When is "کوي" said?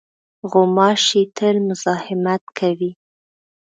2.57-2.91